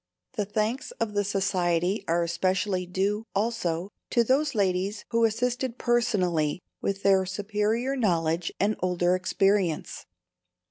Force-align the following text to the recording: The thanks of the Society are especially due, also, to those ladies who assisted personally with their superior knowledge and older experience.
The 0.33 0.45
thanks 0.45 0.89
of 0.93 1.13
the 1.13 1.23
Society 1.23 2.03
are 2.07 2.23
especially 2.23 2.87
due, 2.87 3.27
also, 3.35 3.91
to 4.09 4.23
those 4.23 4.55
ladies 4.55 5.05
who 5.11 5.25
assisted 5.25 5.77
personally 5.77 6.59
with 6.81 7.03
their 7.03 7.23
superior 7.27 7.95
knowledge 7.95 8.51
and 8.59 8.75
older 8.81 9.13
experience. 9.13 10.07